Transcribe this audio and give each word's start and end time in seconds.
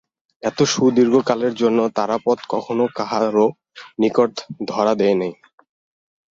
এত 0.43 0.59
সুদীর্ঘকালের 0.73 1.53
জন্য 1.53 1.79
তারাপদ 1.97 2.37
কখনো 2.49 2.83
কাহারো 2.97 3.47
নিকট 3.99 4.31
ধরা 4.69 4.93
দেয় 4.95 5.17
নাই। 5.21 5.33